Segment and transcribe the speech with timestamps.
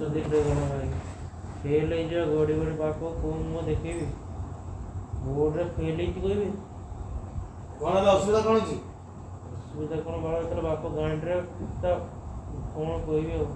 [0.00, 0.96] ಚದಿದ್ರೆ ಗುಣವಾಗಿ
[1.62, 4.06] ಫೇಲೈಜ ಗೋಡಿಗಳು ಪಾಕೋ ಕೋಮೋ ଦେଖେଇବି
[5.26, 6.48] ବୋର୍ଡରେ ଫେଲ୍ ହେଇଛି କହିବି
[7.80, 8.76] କ'ଣ ହେଲା ଅସୁବିଧା କ'ଣ ଅଛି
[9.60, 11.36] ଅସୁବିଧା କ'ଣ ବାଳ ଏଥର ବାପ ଗାଣ୍ଡିରେ
[11.82, 11.90] ତା
[12.74, 13.46] କ'ଣ କହିବି ଆଉ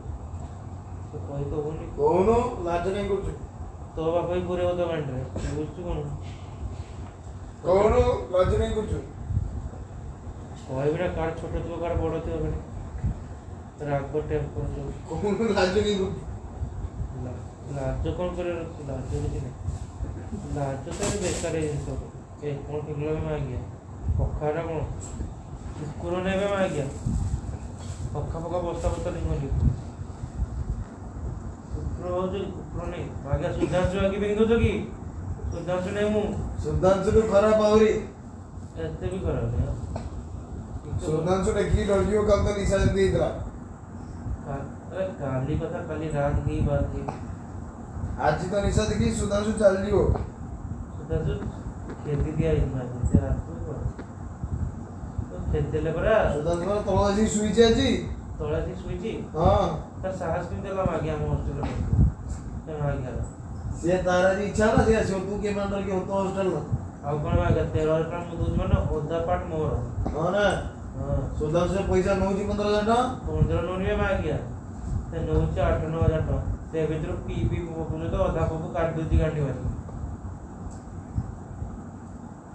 [1.10, 2.28] ସେ କହି ତ ହଉନି କହୁନ
[2.68, 3.32] ଲାଜ କାଇଁ କରୁଛୁ
[3.96, 5.20] ତୋ ବାପ ହିଁ ପୁରେଇବ ତୋ ଗାଣ୍ଡିରେ
[5.58, 5.98] ବୁଝୁଛୁ କ'ଣ
[7.66, 7.94] କହୁନ
[8.34, 8.98] ଲାଜ କାଇଁ କରୁଛୁ
[10.70, 12.40] କହିବି ନା କାହାର ଛୋଟ ଥିବ କାହାର ବଡ଼ ଥିବ
[13.90, 14.66] ରାଗ ଟେମ୍ପର
[15.08, 16.28] କହୁନ ଲାଜ କାଇଁ କରୁଛୁ
[17.24, 19.50] ন্যায্যকর করে রাখছি ন্যায্য দেখি না
[20.54, 21.86] ন্যায্যতারে ବେକାରୀ ଜିନିଷ
[22.46, 23.60] ଏ କ'ଣ କିଣିଲ ବି ଆଜ୍ଞା
[24.18, 24.78] ପଖାଟା କ'ଣ
[25.76, 26.86] କୁକୁର ନେବେ ଆଜ୍ଞା
[28.14, 29.48] ପଖା ପଖା ବସ୍ତା ବସ୍ତା ନେଇ ଗଲି
[31.72, 34.72] କୁକୁର ହେଉଛି କୁକୁର ନେଇ ଆଜ୍ଞା ସୁଧାଂଶୁ ଆଗି ପିନ୍ଧୁଛ କି
[35.54, 36.24] ସୁଧାଂଶୁ ନେଇ ମୁଁ
[36.64, 37.90] ସୁଧାଂଶୁଠୁ ଖରାପ ଆହୁରି
[38.82, 39.52] ଏତେ ବି ଖରାପ
[41.06, 43.28] ସୁଧାଂଶୁ ଦେଖିକି ଡରିଯିବ କାମ ତ ନିଶା ଯେମିତି ହେଇଥିଲା
[44.92, 47.00] અરે કાલની બધા કાલની રાત ની વાત છે
[48.26, 50.00] આજે તો નિશા દેખી સુધા સુ ચાલ લીઓ
[50.98, 51.32] સુધા સુ
[52.06, 53.74] ખેતી દિયા ઇમરજન્સી રાત કો તો
[55.52, 57.94] ખેતી લે પરા સુધા સુ તળાજી સુઈ છે જી
[58.40, 59.62] તળાજી સુઈ જી હા
[60.02, 63.30] તાર સાહસ કી દેલા માગ્યા મો હોસ્ટેલ મે આ ગયા
[63.86, 66.64] સે તારા જી ઈચ્છા ના સે સો તું કે મંડળ કે હોતો હોસ્ટેલ માં
[67.06, 69.68] આવ પણ માગે તેરો પણ મુ દુજ મને ઓધા પાટ મોર
[70.20, 70.46] હા ને
[71.42, 74.44] સુધા સે પૈસા નોજી 15000 ટકા 15000 નોની મે માગ્યા
[75.10, 76.36] त्यांना उंच अठ्ठावन्न वजा अठरा
[76.72, 79.68] त्याभितर पी बी पूर्ण अध्यापक काटबुद्धी काढली वाली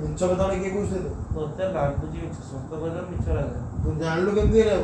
[0.02, 4.30] মিচ্ছর তাহলে কে কইছে তো তোতে লাখ বুঝি মিচ্ছর সত্য কথা মিচ্ছর আছে তুই জানলো
[4.38, 4.76] কেমনি রে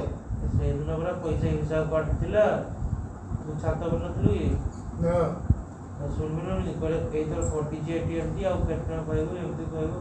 [0.56, 2.44] সেই দিন আমরা পয়সা হিসাব করছিলা
[3.42, 4.34] তুই ছাত্র বলছিলি
[5.04, 5.26] হ্যাঁ
[6.16, 10.00] ಸುಮ್ಮನೆ ಕೊಲೆ ಈ ಥರ forty G T F T ಅವು ಕಟ್ಟ ಕೊಯ್ದು ಎಫ್ಟಿ ಕೊಯ್ದು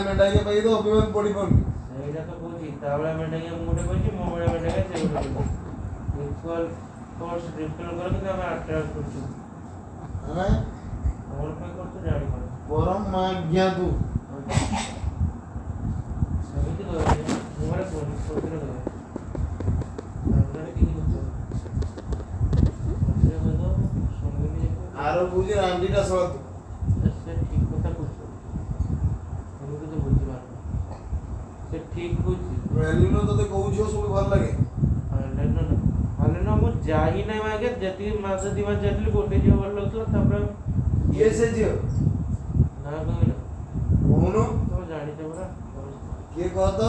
[0.06, 1.58] మెంటాయి పోయిదో ఉపయోగం పడిపోండి
[2.82, 5.46] తోబడే మెంటాయి మూడే పోయి మొబడే మెంటాయి చేయడం
[6.22, 6.68] రిచువల్
[7.20, 9.20] కోర్స్ రిచువల్ కొరకు మనం అట్రాక్ట్ করছি
[10.38, 10.54] হ্যাঁ
[11.30, 12.26] আমার পে করতে জানি
[12.70, 13.88] পরম মাজ্ঞাতু
[25.24, 26.38] আমি বুঝি না আন্ডিটা সরাতে
[27.52, 28.24] ঠিক কথা বলছো
[29.62, 30.54] আমি তো বুঝতে পারবো
[31.70, 34.52] সে ঠিক বুঝছি ভ্যালুটা তোতে কৌছো শুনে ভালো লাগে
[36.20, 40.40] ହଲେନ ମୁଁ ଯାଇନାହିଁ ଆଜ୍ଞା ଯେତିକି ମାସ ଦୁଇ ମାସ ଯାଇଥିଲି ଗୋଟେ ଝିଅ ଭଲ ଲାଗୁଥିଲା ତାପରେ
[41.12, 41.70] କିଏ ସେ ଝିଅ
[42.84, 43.32] ନା କହିଲ
[44.08, 44.36] କହୁନ
[44.72, 45.46] ତମେ ଜାଣିଛ ପରା
[46.34, 46.82] କିଏ କହ ତ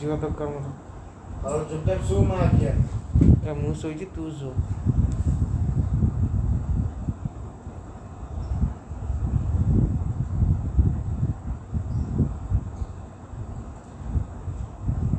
[0.00, 4.50] ଝିଅ ଦରକାର ମୋର ଆଉ ଜୋତା ଶୁ ମା ଆଖିଆ ମୁଁ ଶୋଇଛି ତୁ ଶୋ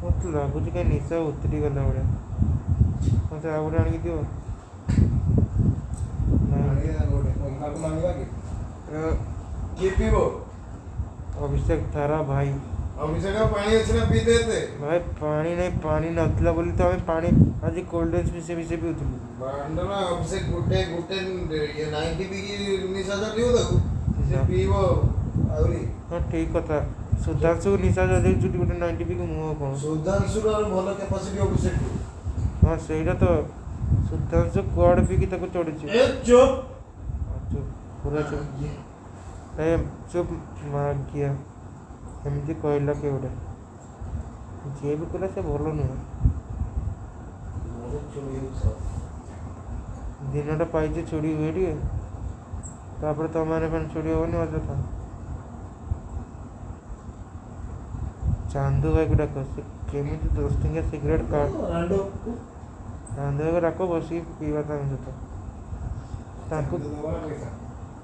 [0.04, 4.42] ମୋତେ ଲାଗୁଛି କାହିଁ ନିଶା ଉତରି ଗଲା ଭଳିଆ ମୋତେ ଆଉ ଗୋଟେ ଆଣିକି ଦିଅ
[8.94, 9.14] Yeah.
[9.80, 12.50] केपी बोर्ड अभिषेक थारा भाई
[13.06, 16.90] अभिषेक का पानी अच्छे ना पीते थे भाई पानी नहीं पानी ना अतला बोली तो
[16.90, 17.28] हमें पानी
[17.70, 19.08] आज कोल्ड ड्रिंक्स में से भी से भी उतरी
[19.40, 21.18] बांडा तो हाँ, अभिषेक गुटे गुटे
[21.80, 24.84] ये 90 की निशा जा लियो देखो से वो
[25.56, 26.80] आवरी हां ठीक कथा
[27.26, 32.64] सुधांशु निशा जा देउ जुटी गुटे 90 की मुह कोन सुधांशु रो भलो कैपेसिटी अभिषेक
[32.68, 33.36] हां सेटा तो
[34.14, 36.58] सुधांशु कोड पी की तक चढ़ी ए चुप
[37.28, 38.76] हाँ, चुप पूरा चुप हाँ,
[39.58, 39.74] मैं
[40.12, 40.30] चुप
[40.74, 41.28] मार गया
[42.30, 43.30] एमती कहला केवड़े
[44.78, 45.98] ଯିଏ ବି କହିଲା ସେ ଭଲ ନୁହେଁ
[50.36, 52.72] ଦିନଟା ପାଇଛି ଚୋରି ହୁଏ ଟିକେ
[53.04, 54.78] ତାପରେ ତମମାନେ ଫେନ୍ ଚୋରି ହେବନି ଅଯଥା
[58.54, 62.02] ଚାନ୍ଦୁ ଭାଇକୁ ଡାକ ସେ କେମିତି ଦଶ ଟଙ୍କିଆ ସିଗାରେଟ୍ କାର୍ଡ଼
[63.12, 66.84] ଚାନ୍ଦୁ ଭାଇକୁ ଡାକ ବସିକି ପିଇବା ତାଙ୍କ ସହିତ ତାଙ୍କୁ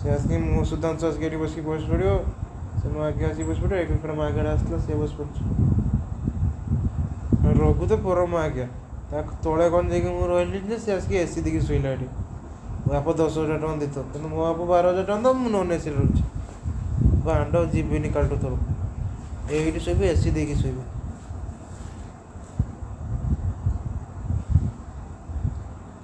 [0.00, 2.12] ସେ ଆସିକି ମୋ ସୁଧାଂଶ ଆସିକି ଏଠି ବସିକି ବସି छोड़ियो
[2.82, 4.78] సినిమాకి చూపించుకుంటే ఇక్కడ మాగాడేస్తున్నా
[5.12, 5.44] చూపించు
[7.64, 8.66] రొగ్గుతో పూర్వం మాగా
[9.12, 12.08] నాకు తోడేకొని దిగి మూడు రోజుల సిఎస్కి ఎస్సీ దిగి సూయిలాడి
[12.84, 15.70] ମୋ ବାପ ଦଶ ହଜାର ଟଙ୍କା ଦେଇଥିବ କିନ୍ତୁ ମୋ ବାପ ବାର ହଜାର ଟଙ୍କା ତ ମୁଁ ନନ୍
[15.76, 16.22] ଏସିରେ ରହୁଛି
[17.26, 18.58] ବାଣ୍ଡ ଯିବିନି କାଲିଠୁ ତଳୁ
[19.54, 20.84] ଏଇଠି ଶୋଇବି ଏସି ଦେଇକି ଶୋଇବି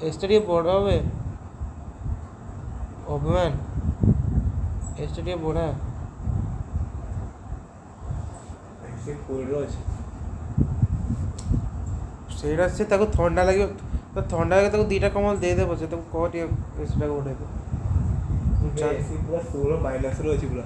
[0.09, 0.99] ଏସିଟା ଟିକେ ବଡ଼ ହୁଏ
[3.17, 3.53] ଅଭିମାନ
[5.03, 5.65] ଏସିଟା ଟିକେ ବଢ଼ା
[9.07, 9.81] ସେ କୋଲ୍ଡର ଅଛି
[12.39, 13.67] ସେଇଟା ସେ ତାକୁ ଥଣ୍ଡା ଲାଗିବ
[14.15, 17.43] ତ ଥଣ୍ଡା ଲାଗିବ ତାକୁ ଦୁଇଟା କମଳ ଦେଇଦେବ ସେ ତାକୁ କହ ଟିକେ ଏସିଟାକୁ ଉଠେଇବ
[19.29, 20.65] ପୁରା ଷୋହଳ ମାଇନସ୍ରେ ଅଛି ପୁରା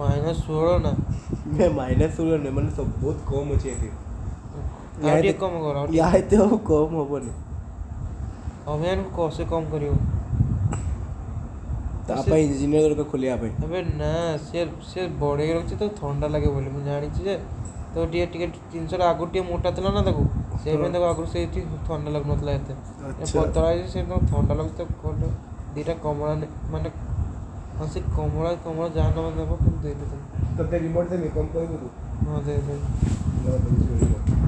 [0.00, 0.92] ମାଇନସ୍ ଷୋହଳ ନା
[1.78, 3.90] ମାଇନସ୍ ଷୋହଳ ନୁହେଁ ମାନେ ସବୁ ବହୁତ କମ୍ ଅଛି ଏଠି
[5.44, 7.32] କମ୍ କର ଏହା ଏତେ ଆଉ କମ୍ ହେବନି
[8.74, 9.94] ଅଭିଯାନକୁ ସେ କମ୍ କରିବ
[12.20, 14.12] આપા એન્જિનિયર લોકો ખોલી આપે હવે ના
[14.44, 14.60] ସେ
[14.90, 17.34] ସେ ବଢ଼େଇ ରଖିଛି ତ ଥଣ୍ଡା ଲାଗେ ବୋଲି ମୁଁ ଜାଣିଛି ଯେ
[17.96, 20.24] ତ ଟିକେ ଟିକେ ଜିନିଷଟା ଆଗରୁ ଟିକେ ମୋଟା ଥିଲା ନା ତାକୁ
[20.62, 22.74] ସେଇ ପାଇଁ ତାକୁ ଆଗରୁ ସେଇଠି ଥଣ୍ଡା ଲାଗୁନଥିଲା ଏତେ
[23.36, 25.14] ପତଳା ହେଇଛି ସେ ତାକୁ ଥଣ୍ଡା ଲାଗୁଛି ତାକୁ
[25.74, 26.32] ଦୁଇଟା କମଳା
[26.74, 26.94] ମାନେ
[27.80, 31.30] ହଁ ସେ କମଳା କମଳା ଯାହା ନେବ ନେବ କିନ୍ତୁ ଦେଇଦେବି
[32.26, 34.44] ହଁ ଦେଇଦେବି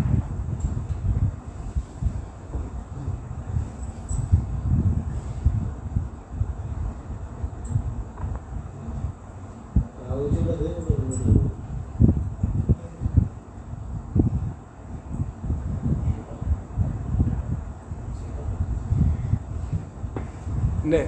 [20.93, 21.01] নে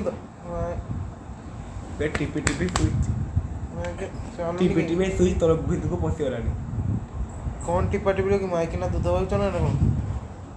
[2.18, 6.52] ଟିପି ଟିପି ସୁଇଚ୍ ଟିପି ଟିପି ସୁଇଚ୍ ତଳ ଭିତରକୁ ପଶିଗଲାଣି
[7.70, 9.72] କ'ଣ ଟିପା ଟିପି କି ମାଇକିନା ଦୁଧ ପାଉଛ ନା କ'ଣ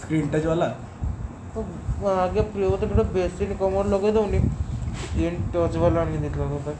[0.00, 0.66] स्क्रीन टच वाला
[1.54, 1.64] तो
[2.08, 4.48] आगे प्ले होता थोड़ा बेसिन कमर लगे तो उन्हें
[5.02, 6.74] स्क्रीन टच वाला नहीं दिख रहा था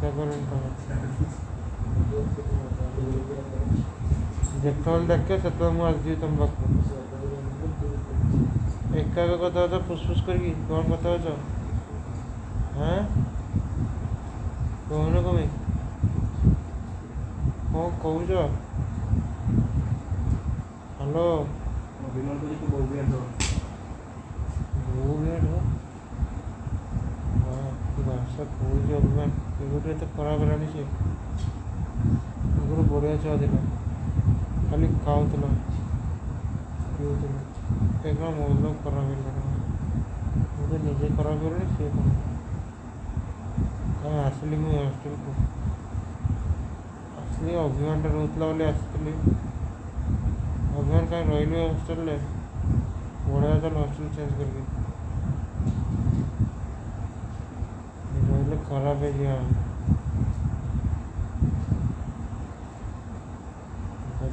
[0.00, 0.38] चिंता करें
[4.64, 6.62] রেক্টল দেখে সেতলা মুখ দিয়ে তম্বাকু
[9.02, 10.38] একাবে কথা হতো ফুসফুস করি
[10.68, 11.32] কোন কথা হতো
[12.78, 13.02] হ্যাঁ
[14.88, 15.44] কমে কমে
[17.72, 18.30] କ'ଣ କହୁଛ
[20.96, 21.30] ହ୍ୟାଲୋ
[28.08, 30.82] ଭାଷା କହୁଛି ଅଭିମାନ କେବେଠୁ ଏତେ ଖରାପ ହେଲାଣି ସେ
[32.60, 33.60] ଆଗରୁ ବଢ଼ିଆ ଛୁଆ ଥିଲା
[34.74, 35.44] అని కావుతున్న
[37.04, 37.38] యూతులు
[38.08, 39.46] ఎక్కడ మూలలో కుర్ర వెళ్ళడం
[40.62, 42.12] ఇది నిజ కుర్ర వెళ్ళి చేయకుండా
[44.28, 44.58] అసలు
[44.88, 45.16] అసలు
[47.22, 49.12] అసలు అభిమాన రూట్లో ఉండే అసలు
[50.78, 52.16] అభిమాన్ కానీ రైల్వే హాస్టల్లే
[53.26, 54.66] గోడవేతలు హాస్టల్ చేయించగలిగింది
[58.30, 59.56] రైలు ఖరాబ్ అయ్యాను